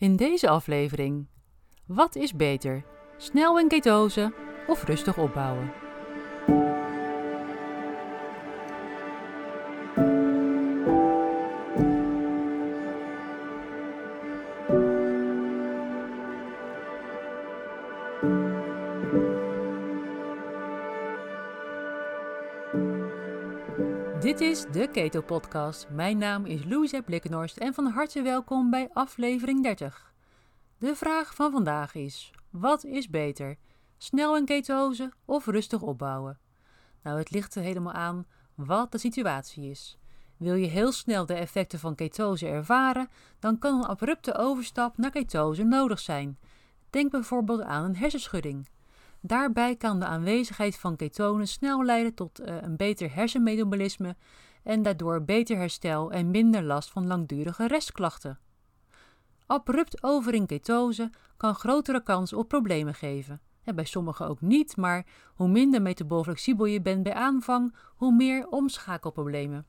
[0.00, 1.26] In deze aflevering:
[1.86, 2.84] wat is beter?
[3.16, 4.32] Snel in ketose
[4.66, 5.72] of rustig opbouwen?
[24.72, 25.88] De Keto Podcast.
[25.88, 30.12] Mijn naam is Louise Blikkenhorst en van harte welkom bij aflevering 30.
[30.78, 33.56] De vraag van vandaag is: wat is beter?
[33.96, 36.38] Snel in ketose of rustig opbouwen?
[37.02, 39.98] Nou, het ligt er helemaal aan wat de situatie is.
[40.36, 45.10] Wil je heel snel de effecten van ketose ervaren, dan kan een abrupte overstap naar
[45.10, 46.38] ketose nodig zijn.
[46.90, 48.68] Denk bijvoorbeeld aan een hersenschudding.
[49.20, 54.16] Daarbij kan de aanwezigheid van ketonen snel leiden tot uh, een beter hersenmetabolisme
[54.62, 58.38] en daardoor beter herstel en minder last van langdurige restklachten.
[59.46, 63.40] Abrupt over in ketose kan grotere kans op problemen geven.
[63.64, 68.12] En bij sommigen ook niet, maar hoe minder metabool flexibel je bent bij aanvang, hoe
[68.12, 69.66] meer omschakelproblemen.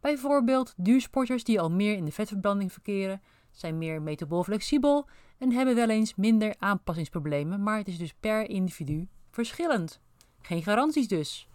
[0.00, 5.74] Bijvoorbeeld duursporters die al meer in de vetverbranding verkeren, zijn meer metabool flexibel en hebben
[5.74, 10.00] wel eens minder aanpassingsproblemen, maar het is dus per individu verschillend.
[10.40, 11.48] Geen garanties dus.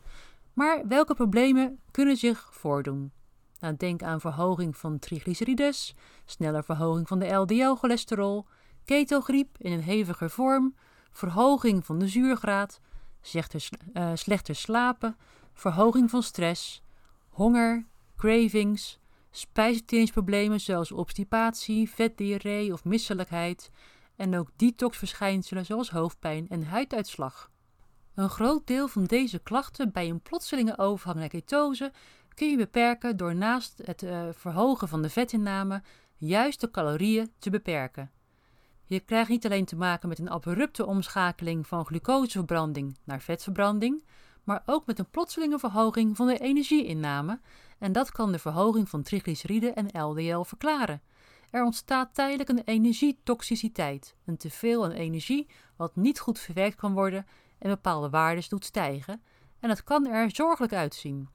[0.60, 3.12] Maar welke problemen kunnen zich voordoen?
[3.60, 8.46] Nou, denk aan verhoging van triglycerides, snelle verhoging van de LDL-cholesterol,
[8.86, 10.76] ketogriep in een heviger vorm,
[11.12, 12.80] verhoging van de zuurgraad,
[13.22, 15.18] slechter, uh, slechter slapen,
[15.54, 16.82] verhoging van stress,
[17.30, 17.86] honger,
[18.18, 19.00] cravings,
[19.32, 23.72] spijsverteringsproblemen zoals obstipatie, vetdiarree of misselijkheid
[24.16, 27.50] en ook detoxverschijnselen zoals hoofdpijn en huiduitslag.
[28.20, 31.92] Een groot deel van deze klachten bij een plotselinge overgang naar ketose
[32.34, 35.82] kun je beperken door naast het uh, verhogen van de vetinname
[36.18, 38.12] juist de calorieën te beperken.
[38.86, 44.04] Je krijgt niet alleen te maken met een abrupte omschakeling van glucoseverbranding naar vetverbranding,
[44.44, 47.40] maar ook met een plotselinge verhoging van de energieinname
[47.78, 51.02] en dat kan de verhoging van triglyceriden en LDL verklaren.
[51.50, 57.26] Er ontstaat tijdelijk een energietoxiciteit, een teveel aan energie wat niet goed verwerkt kan worden
[57.60, 59.22] en bepaalde waarden doet stijgen,
[59.60, 61.30] en dat kan er zorgelijk uitzien.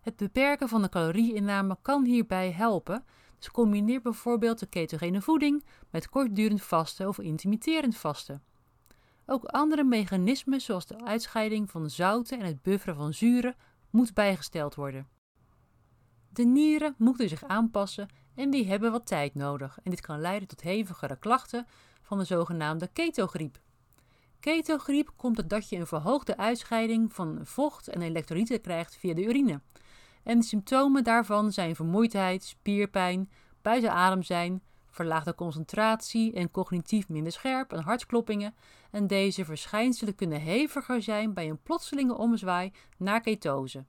[0.00, 3.04] Het beperken van de calorieinname kan hierbij helpen,
[3.38, 8.42] dus combineer bijvoorbeeld de ketogene voeding met kortdurend vasten of intermitterend vasten.
[9.26, 13.56] Ook andere mechanismen zoals de uitscheiding van zouten en het bufferen van zuren
[13.90, 15.08] moet bijgesteld worden.
[16.28, 20.48] De nieren moeten zich aanpassen en die hebben wat tijd nodig en dit kan leiden
[20.48, 21.66] tot hevigere klachten
[22.02, 23.58] van de zogenaamde ketogriep.
[24.40, 29.60] Ketogriep komt doordat je een verhoogde uitscheiding van vocht en elektrolyten krijgt via de urine.
[30.22, 33.30] En de symptomen daarvan zijn vermoeidheid, spierpijn,
[33.62, 38.54] buiten adem zijn, verlaagde concentratie en cognitief minder scherp en hartkloppingen.
[38.90, 43.84] En deze verschijnselen kunnen heviger zijn bij een plotselinge omzwaai naar ketose.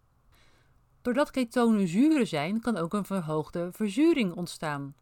[1.02, 4.96] Doordat ketonen zuren zijn, kan ook een verhoogde verzuring ontstaan.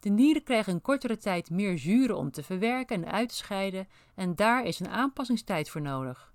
[0.00, 3.88] De nieren krijgen in kortere tijd meer zuren om te verwerken en uit te scheiden
[4.14, 6.32] en daar is een aanpassingstijd voor nodig.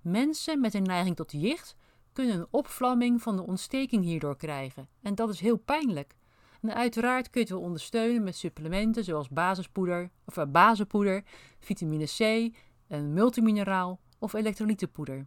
[0.00, 1.76] Mensen met een neiging tot jicht
[2.12, 6.14] kunnen een opvlamming van de ontsteking hierdoor krijgen en dat is heel pijnlijk.
[6.62, 11.24] Uiteraard kun je het ondersteunen met supplementen zoals basispoeder, of uh, bazenpoeder,
[11.58, 12.52] vitamine C,
[12.88, 15.26] een multimineraal of elektrolytenpoeder.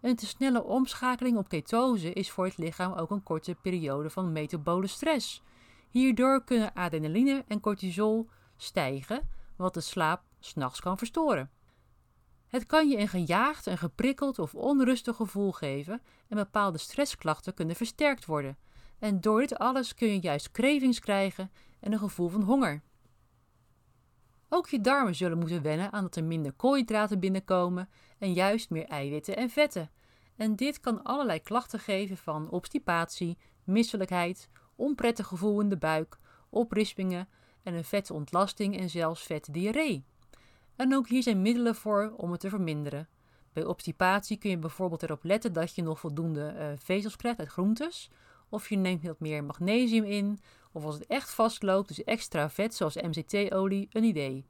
[0.00, 4.32] Een te snelle omschakeling op ketose is voor het lichaam ook een korte periode van
[4.32, 5.42] metabole stress.
[5.90, 11.50] Hierdoor kunnen adrenaline en cortisol stijgen, wat de slaap s'nachts kan verstoren.
[12.46, 17.76] Het kan je een gejaagd, een geprikkeld of onrustig gevoel geven en bepaalde stressklachten kunnen
[17.76, 18.58] versterkt worden.
[18.98, 22.82] En door dit alles kun je juist cravings krijgen en een gevoel van honger.
[24.48, 28.86] Ook je darmen zullen moeten wennen aan dat er minder koolhydraten binnenkomen en juist meer
[28.86, 29.90] eiwitten en vetten.
[30.36, 34.48] En dit kan allerlei klachten geven van obstipatie, misselijkheid,
[34.80, 36.18] onprettig gevoel in de buik,
[36.50, 37.28] oprispingen
[37.62, 40.04] en een vetontlasting en zelfs vetdiarree.
[40.76, 43.08] En ook hier zijn middelen voor om het te verminderen.
[43.52, 47.48] Bij obstipatie kun je bijvoorbeeld erop letten dat je nog voldoende uh, vezels krijgt uit
[47.48, 48.10] groentes,
[48.48, 50.40] of je neemt wat meer magnesium in,
[50.72, 54.46] of als het echt vastloopt, dus extra vet zoals MCT-olie, een idee.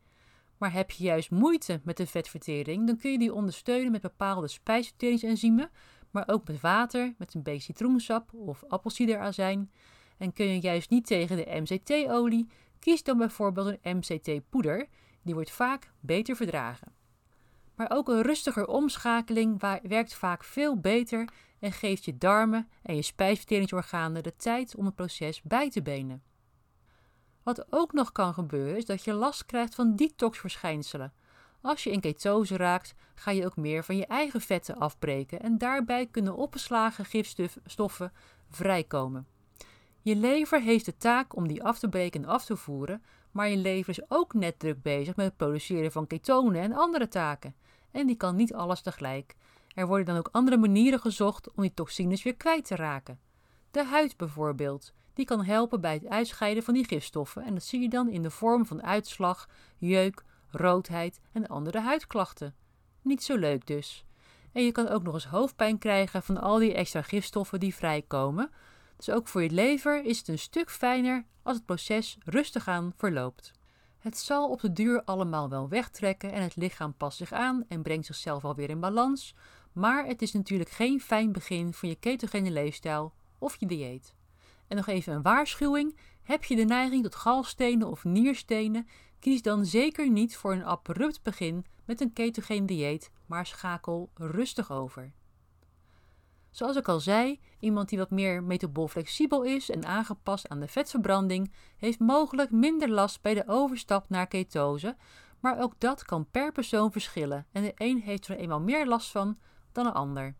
[0.58, 4.48] Maar heb je juist moeite met de vetvertering, dan kun je die ondersteunen met bepaalde
[4.48, 5.70] spijsverteringsenzymen,
[6.10, 9.70] maar ook met water, met een beetje citroensap of appelsiederazijn.
[10.20, 14.88] En kun je juist niet tegen de MCT-olie, kies dan bijvoorbeeld een MCT-poeder.
[15.22, 16.92] Die wordt vaak beter verdragen.
[17.74, 21.28] Maar ook een rustiger omschakeling werkt vaak veel beter
[21.58, 26.22] en geeft je darmen en je spijsverteringsorganen de tijd om het proces bij te benen.
[27.42, 31.12] Wat ook nog kan gebeuren is dat je last krijgt van detoxverschijnselen.
[31.60, 35.58] Als je in ketose raakt, ga je ook meer van je eigen vetten afbreken en
[35.58, 38.12] daarbij kunnen opgeslagen gifstoffen
[38.48, 39.26] vrijkomen.
[40.02, 43.48] Je lever heeft de taak om die af te breken en af te voeren, maar
[43.48, 47.54] je lever is ook net druk bezig met het produceren van ketonen en andere taken.
[47.90, 49.36] En die kan niet alles tegelijk.
[49.74, 53.18] Er worden dan ook andere manieren gezocht om die toxines weer kwijt te raken.
[53.70, 57.80] De huid bijvoorbeeld, die kan helpen bij het uitscheiden van die gifstoffen en dat zie
[57.80, 62.54] je dan in de vorm van uitslag, jeuk, roodheid en andere huidklachten.
[63.02, 64.04] Niet zo leuk dus.
[64.52, 68.50] En je kan ook nog eens hoofdpijn krijgen van al die extra gifstoffen die vrijkomen.
[69.00, 72.92] Dus ook voor je lever is het een stuk fijner als het proces rustig aan
[72.96, 73.52] verloopt.
[73.98, 77.82] Het zal op de duur allemaal wel wegtrekken en het lichaam past zich aan en
[77.82, 79.34] brengt zichzelf alweer in balans,
[79.72, 84.14] maar het is natuurlijk geen fijn begin van je ketogene leefstijl of je dieet.
[84.68, 88.88] En nog even een waarschuwing: heb je de neiging tot galstenen of nierstenen,
[89.18, 94.72] kies dan zeker niet voor een abrupt begin met een ketogeen dieet, maar schakel rustig
[94.72, 95.12] over.
[96.50, 100.68] Zoals ik al zei, iemand die wat meer metabol flexibel is en aangepast aan de
[100.68, 104.96] vetverbranding, heeft mogelijk minder last bij de overstap naar ketose,
[105.40, 109.10] maar ook dat kan per persoon verschillen en de een heeft er eenmaal meer last
[109.10, 109.38] van
[109.72, 110.34] dan een ander.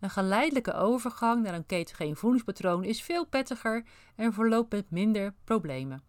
[0.00, 3.84] Een geleidelijke overgang naar een ketogeen voedingspatroon is veel prettiger
[4.16, 6.02] en verloopt met minder problemen.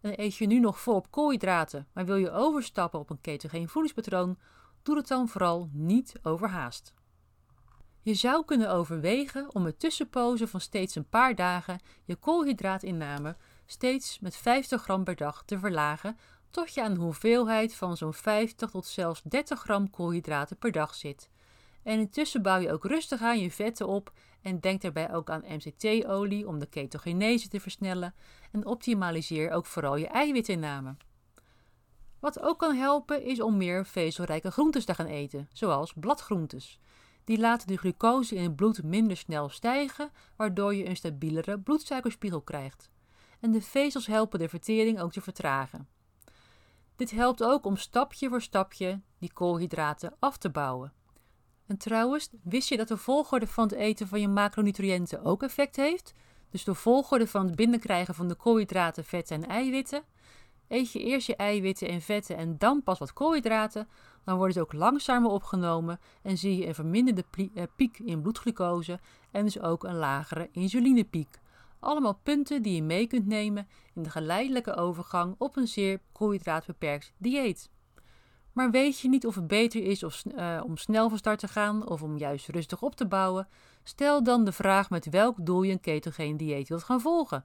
[0.00, 4.38] En eet je nu nog volop koolhydraten, maar wil je overstappen op een ketogeen voedingspatroon,
[4.82, 6.94] doe het dan vooral niet overhaast.
[8.04, 14.18] Je zou kunnen overwegen om met tussenpozen van steeds een paar dagen je koolhydraatinname steeds
[14.20, 16.18] met 50 gram per dag te verlagen
[16.50, 20.94] tot je aan een hoeveelheid van zo'n 50 tot zelfs 30 gram koolhydraten per dag
[20.94, 21.30] zit.
[21.82, 24.12] En intussen bouw je ook rustig aan je vetten op
[24.42, 28.14] en denk daarbij ook aan MCT-olie om de ketogenese te versnellen
[28.52, 30.96] en optimaliseer ook vooral je eiwitinname.
[32.20, 36.80] Wat ook kan helpen is om meer vezelrijke groentes te gaan eten, zoals bladgroentes.
[37.24, 42.40] Die laten de glucose in het bloed minder snel stijgen, waardoor je een stabielere bloedsuikerspiegel
[42.40, 42.90] krijgt.
[43.40, 45.88] En de vezels helpen de vertering ook te vertragen.
[46.96, 50.92] Dit helpt ook om stapje voor stapje die koolhydraten af te bouwen.
[51.66, 55.76] En trouwens, wist je dat de volgorde van het eten van je macronutriënten ook effect
[55.76, 56.14] heeft?
[56.50, 60.02] Dus de volgorde van het binnenkrijgen van de koolhydraten, vetten en eiwitten.
[60.68, 63.88] Eet je eerst je eiwitten en vetten en dan pas wat koolhydraten,
[64.24, 67.24] dan worden ze ook langzamer opgenomen en zie je een verminderde
[67.54, 71.40] eh, piek in bloedglucose en dus ook een lagere insulinepiek.
[71.80, 77.12] Allemaal punten die je mee kunt nemen in de geleidelijke overgang op een zeer koolhydraatbeperkt
[77.16, 77.70] dieet.
[78.52, 81.48] Maar weet je niet of het beter is of, uh, om snel van start te
[81.48, 83.48] gaan of om juist rustig op te bouwen?
[83.82, 87.44] Stel dan de vraag met welk doel je een ketogeen dieet wilt gaan volgen.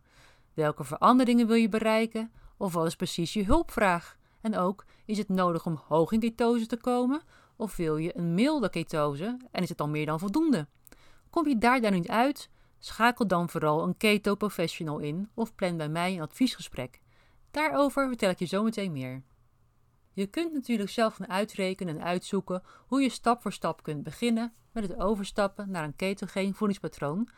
[0.53, 2.31] Welke veranderingen wil je bereiken?
[2.57, 4.17] Of wat is precies je hulpvraag?
[4.41, 7.21] En ook, is het nodig om hoog in ketose te komen?
[7.55, 10.67] Of wil je een milde ketose en is het dan meer dan voldoende?
[11.29, 12.49] Kom je daar dan niet uit?
[12.79, 16.99] Schakel dan vooral een keto professional in of plan bij mij een adviesgesprek.
[17.51, 19.23] Daarover vertel ik je zometeen meer.
[20.13, 24.87] Je kunt natuurlijk zelf uitrekenen en uitzoeken hoe je stap voor stap kunt beginnen met
[24.87, 27.29] het overstappen naar een ketogeen voedingspatroon,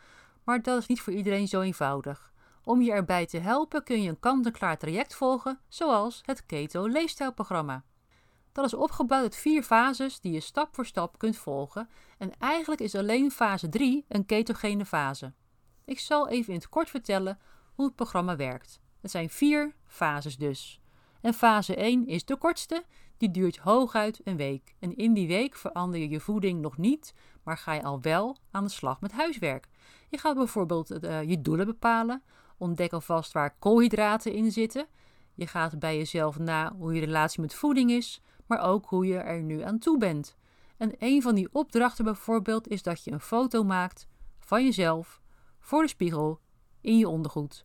[0.44, 2.29] maar dat is niet voor iedereen zo eenvoudig.
[2.64, 7.84] Om je erbij te helpen kun je een kant-en-klaar traject volgen, zoals het Keto Leefstijlprogramma.
[8.52, 12.80] Dat is opgebouwd uit vier fases die je stap voor stap kunt volgen en eigenlijk
[12.80, 15.32] is alleen fase 3 een ketogene fase.
[15.84, 17.38] Ik zal even in het kort vertellen
[17.74, 18.80] hoe het programma werkt.
[19.00, 20.80] Het zijn vier fases dus.
[21.20, 22.84] En fase 1 is de kortste,
[23.16, 24.74] die duurt hooguit een week.
[24.78, 28.36] En in die week verander je je voeding nog niet, maar ga je al wel
[28.50, 29.68] aan de slag met huiswerk.
[30.08, 32.22] Je gaat bijvoorbeeld uh, je doelen bepalen,
[32.60, 34.86] ontdek alvast waar koolhydraten in zitten.
[35.34, 39.16] Je gaat bij jezelf na hoe je relatie met voeding is, maar ook hoe je
[39.16, 40.36] er nu aan toe bent.
[40.76, 44.06] En een van die opdrachten bijvoorbeeld is dat je een foto maakt
[44.38, 45.20] van jezelf
[45.58, 46.40] voor de spiegel
[46.80, 47.64] in je ondergoed.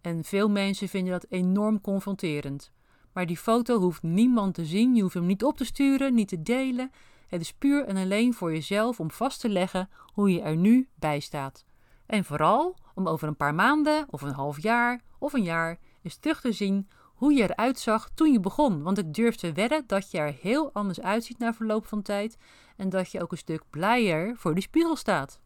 [0.00, 2.72] En veel mensen vinden dat enorm confronterend.
[3.12, 6.28] Maar die foto hoeft niemand te zien, je hoeft hem niet op te sturen, niet
[6.28, 6.90] te delen.
[7.28, 10.88] Het is puur en alleen voor jezelf om vast te leggen hoe je er nu
[10.94, 11.64] bij staat.
[12.06, 16.16] En vooral om over een paar maanden of een half jaar of een jaar eens
[16.16, 18.82] terug te zien hoe je eruit zag toen je begon.
[18.82, 22.36] Want ik durf te wedden dat je er heel anders uitziet na verloop van tijd
[22.76, 25.40] en dat je ook een stuk blijer voor die spiegel staat.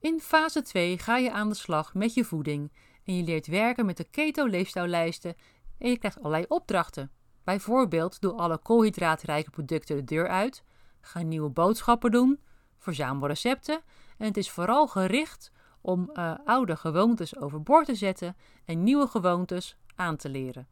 [0.00, 2.72] In fase 2 ga je aan de slag met je voeding
[3.04, 5.34] en je leert werken met de keto-leefstijllijsten
[5.78, 7.10] en je krijgt allerlei opdrachten.
[7.44, 10.64] Bijvoorbeeld doe alle koolhydraatrijke producten de deur uit,
[11.00, 12.40] ga nieuwe boodschappen doen,
[12.78, 13.80] verzamel recepten
[14.18, 15.50] en het is vooral gericht
[15.88, 20.66] om uh, oude gewoontes overboord te zetten en nieuwe gewoontes aan te leren.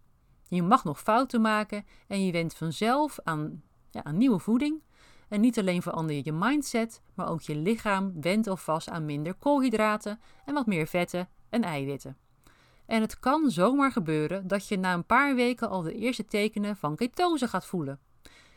[0.49, 4.82] Je mag nog fouten maken en je went vanzelf aan, ja, aan nieuwe voeding.
[5.28, 9.35] En niet alleen verander je je mindset, maar ook je lichaam wendt alvast aan minder
[9.35, 12.16] koolhydraten en wat meer vetten en eiwitten.
[12.87, 16.76] En het kan zomaar gebeuren dat je na een paar weken al de eerste tekenen
[16.76, 17.99] van ketose gaat voelen.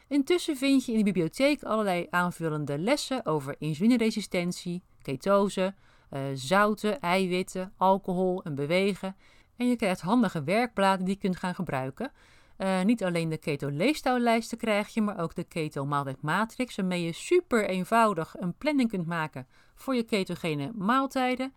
[0.07, 5.73] Intussen vind je in de bibliotheek allerlei aanvullende lessen over insulineresistentie, ketose,
[6.11, 9.15] uh, zouten, eiwitten, alcohol en bewegen.
[9.57, 12.11] En je krijgt handige werkbladen die je kunt gaan gebruiken.
[12.57, 18.35] Uh, niet alleen de keto-leefstijllijsten krijg je, maar ook de keto-maaltijdmatrix, waarmee je super eenvoudig
[18.39, 21.53] een planning kunt maken voor je ketogene maaltijden.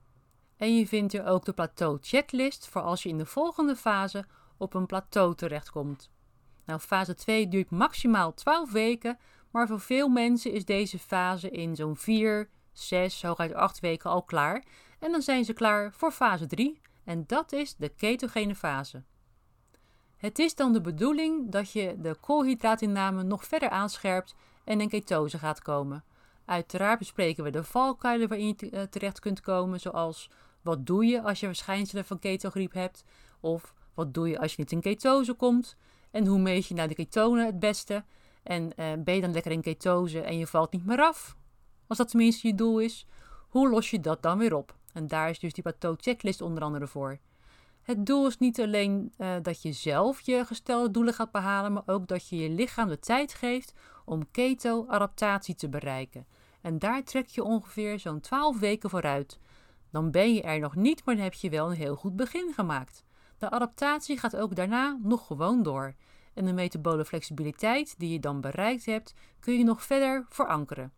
[0.56, 4.24] En je vindt er ook de plateau-checklist voor als je in de volgende fase
[4.56, 6.10] op een plateau terechtkomt.
[6.64, 9.18] Nou, fase 2 duurt maximaal 12 weken,
[9.50, 14.22] maar voor veel mensen is deze fase in zo'n 4, 6, hooguit 8 weken al
[14.22, 14.64] klaar.
[14.98, 19.02] En dan zijn ze klaar voor fase 3 en dat is de ketogene fase.
[20.16, 25.38] Het is dan de bedoeling dat je de koolhydraatinname nog verder aanscherpt en in ketose
[25.38, 26.04] gaat komen.
[26.44, 31.22] Uiteraard bespreken we de valkuilen waarin je eh, terecht kunt komen, zoals wat doe je
[31.22, 33.04] als je verschijnselen van ketogriep hebt,
[33.40, 35.76] of wat doe je als je niet in ketose komt,
[36.10, 38.04] en hoe meet je nou de ketonen het beste,
[38.42, 41.36] en uh, ben je dan lekker in ketose en je valt niet meer af,
[41.92, 43.06] als dat tenminste je doel is,
[43.48, 44.76] hoe los je dat dan weer op?
[44.92, 47.18] En daar is dus die plateau checklist onder andere voor.
[47.82, 51.82] Het doel is niet alleen uh, dat je zelf je gestelde doelen gaat behalen, maar
[51.86, 53.72] ook dat je je lichaam de tijd geeft
[54.04, 56.26] om keto-adaptatie te bereiken.
[56.60, 59.38] En daar trek je ongeveer zo'n 12 weken vooruit.
[59.90, 62.52] Dan ben je er nog niet, maar dan heb je wel een heel goed begin
[62.54, 63.04] gemaakt.
[63.38, 65.94] De adaptatie gaat ook daarna nog gewoon door.
[66.34, 70.92] En de metabole flexibiliteit die je dan bereikt hebt, kun je nog verder verankeren.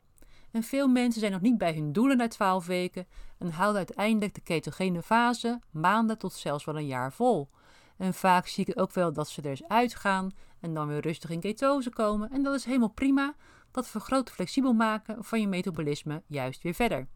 [0.55, 3.07] En veel mensen zijn nog niet bij hun doelen na 12 weken
[3.39, 7.49] en houden uiteindelijk de ketogene fase maanden tot zelfs wel een jaar vol.
[7.97, 10.31] En vaak zie ik ook wel dat ze er eens uitgaan
[10.61, 12.31] en dan weer rustig in ketose komen.
[12.31, 13.35] En dat is helemaal prima.
[13.71, 17.09] Dat vergroot flexibel maken van je metabolisme juist weer verder.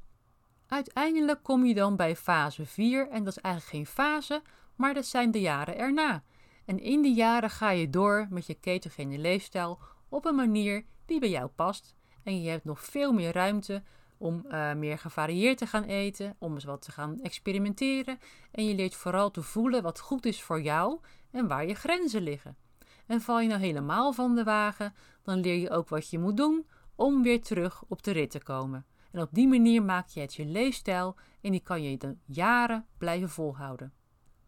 [0.66, 4.42] Uiteindelijk kom je dan bij fase 4 en dat is eigenlijk geen fase,
[4.76, 6.22] maar dat zijn de jaren erna.
[6.64, 9.78] En in die jaren ga je door met je ketogene leefstijl
[10.08, 11.96] op een manier die bij jou past
[12.28, 13.82] en je hebt nog veel meer ruimte
[14.18, 18.18] om uh, meer gevarieerd te gaan eten, om eens wat te gaan experimenteren.
[18.50, 20.98] En je leert vooral te voelen wat goed is voor jou
[21.30, 22.56] en waar je grenzen liggen.
[23.06, 26.36] En val je nou helemaal van de wagen, dan leer je ook wat je moet
[26.36, 28.86] doen om weer terug op de rit te komen.
[29.12, 32.86] En op die manier maak je het je leefstijl en die kan je de jaren
[32.98, 33.92] blijven volhouden.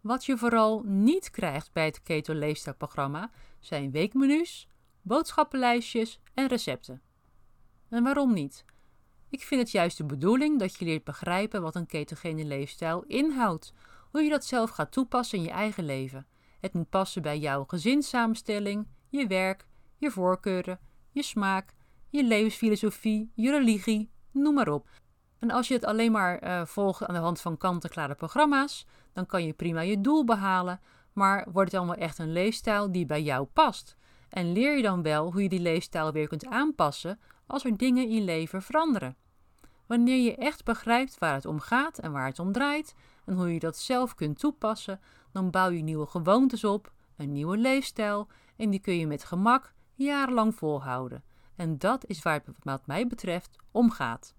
[0.00, 4.68] Wat je vooral niet krijgt bij het Keto Leefstijlprogramma zijn weekmenu's,
[5.02, 7.02] boodschappenlijstjes en recepten.
[7.90, 8.64] En waarom niet?
[9.28, 13.72] Ik vind het juist de bedoeling dat je leert begrijpen wat een ketogene leefstijl inhoudt,
[14.10, 16.26] hoe je dat zelf gaat toepassen in je eigen leven.
[16.60, 19.66] Het moet passen bij jouw gezinssamenstelling, je werk,
[19.96, 20.78] je voorkeuren,
[21.10, 21.74] je smaak,
[22.08, 24.88] je levensfilosofie, je religie, noem maar op.
[25.38, 29.26] En als je het alleen maar uh, volgt aan de hand van kant-en-klare programma's, dan
[29.26, 30.80] kan je prima je doel behalen,
[31.12, 33.96] maar wordt het dan wel echt een leefstijl die bij jou past?
[34.28, 37.18] En leer je dan wel hoe je die leefstijl weer kunt aanpassen
[37.50, 39.16] als er dingen in je leven veranderen.
[39.86, 43.52] Wanneer je echt begrijpt waar het om gaat en waar het om draait en hoe
[43.52, 45.00] je dat zelf kunt toepassen,
[45.32, 49.72] dan bouw je nieuwe gewoontes op, een nieuwe leefstijl en die kun je met gemak
[49.94, 51.24] jarenlang volhouden.
[51.56, 54.34] En dat is waar het wat mij betreft om gaat.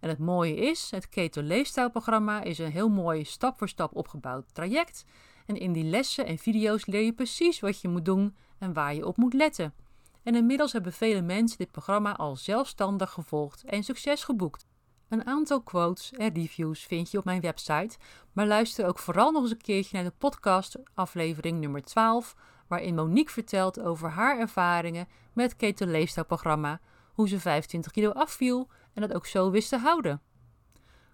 [0.00, 4.54] En het mooie is, het Keto Leefstijlprogramma is een heel mooi stap voor stap opgebouwd
[4.54, 5.04] traject.
[5.46, 8.94] En in die lessen en video's leer je precies wat je moet doen en waar
[8.94, 9.74] je op moet letten.
[10.22, 14.66] En inmiddels hebben vele mensen dit programma al zelfstandig gevolgd en succes geboekt.
[15.08, 17.98] Een aantal quotes en reviews vind je op mijn website,
[18.32, 22.36] maar luister ook vooral nog eens een keertje naar de podcast aflevering nummer 12,
[22.68, 26.80] waarin Monique vertelt over haar ervaringen met het Keto Leefstijlprogramma,
[27.14, 30.20] hoe ze 25 kilo afviel en dat ook zo wist te houden.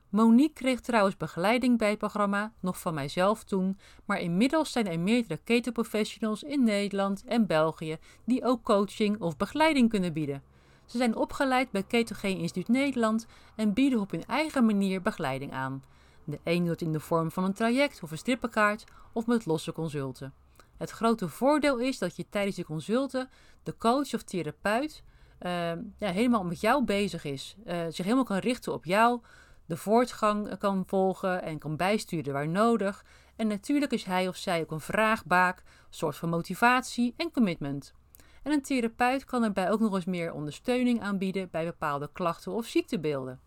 [0.08, 5.00] Monique kreeg trouwens begeleiding bij het programma, nog van mijzelf toen, maar inmiddels zijn er
[5.00, 10.42] meerdere ketenprofessionals in Nederland en België die ook coaching of begeleiding kunnen bieden.
[10.86, 15.82] Ze zijn opgeleid bij Ketogeen Instituut Nederland en bieden op hun eigen manier begeleiding aan.
[16.24, 19.72] De een doet in de vorm van een traject of een strippenkaart of met losse
[19.72, 20.34] consulten.
[20.76, 23.28] Het grote voordeel is dat je tijdens de consulten
[23.62, 25.02] de coach of therapeut
[25.40, 29.20] uh, ja, helemaal met jou bezig is, uh, zich helemaal kan richten op jou,
[29.66, 33.04] de voortgang kan volgen en kan bijsturen waar nodig.
[33.36, 37.94] En natuurlijk is hij of zij ook een vraagbaak, een soort van motivatie en commitment.
[38.42, 42.66] En een therapeut kan daarbij ook nog eens meer ondersteuning aanbieden bij bepaalde klachten of
[42.66, 43.40] ziektebeelden.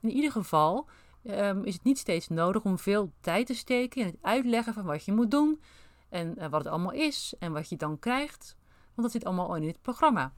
[0.00, 0.88] In ieder geval
[1.24, 4.84] um, is het niet steeds nodig om veel tijd te steken in het uitleggen van
[4.84, 5.60] wat je moet doen
[6.08, 8.56] en wat het allemaal is en wat je dan krijgt.
[8.94, 10.32] Want dat zit allemaal in het programma.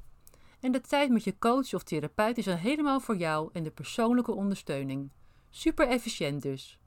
[0.60, 3.70] En de tijd met je coach of therapeut is dan helemaal voor jou en de
[3.70, 5.10] persoonlijke ondersteuning.
[5.56, 6.78] Super efficiënt dus.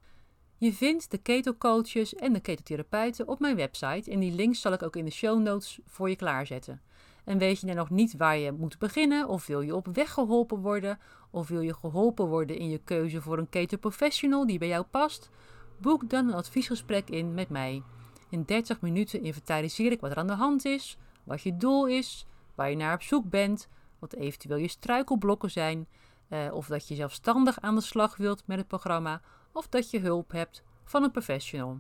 [0.58, 4.74] Je vindt de keto coaches en de ketotherapeuten op mijn website en die links zal
[4.74, 6.82] ik ook in de show notes voor je klaarzetten.
[7.24, 10.14] En weet je nou nog niet waar je moet beginnen of wil je op weg
[10.14, 11.00] geholpen worden
[11.30, 14.84] of wil je geholpen worden in je keuze voor een keto professional die bij jou
[14.84, 15.30] past?
[15.78, 17.84] Boek dan een adviesgesprek in met mij.
[18.30, 22.26] In 30 minuten inventariseer ik wat er aan de hand is, wat je doel is,
[22.56, 23.68] waar je naar op zoek bent,
[24.00, 25.88] wat eventueel je struikelblokken zijn,
[26.30, 29.22] eh, of dat je zelfstandig aan de slag wilt met het programma,
[29.52, 31.80] of dat je hulp hebt van een professional.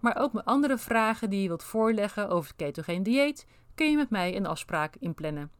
[0.00, 3.96] Maar ook met andere vragen die je wilt voorleggen over het ketogeen dieet, kun je
[3.96, 5.50] met mij een afspraak inplannen.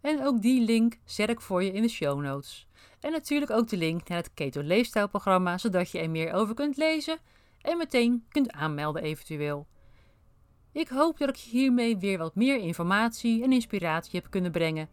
[0.00, 2.66] En ook die link zet ik voor je in de show notes.
[3.00, 6.76] En natuurlijk ook de link naar het Keto Leefstijlprogramma, zodat je er meer over kunt
[6.76, 7.18] lezen
[7.60, 9.66] en meteen kunt aanmelden eventueel.
[10.72, 14.88] Ik hoop dat ik je hiermee weer wat meer informatie en inspiratie heb kunnen brengen.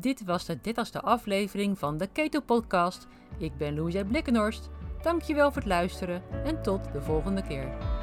[0.00, 3.06] Dit was de dertigste aflevering van de Keto Podcast.
[3.38, 4.70] Ik ben Louisa Blikkenhorst.
[5.02, 7.97] Dankjewel voor het luisteren en tot de volgende keer.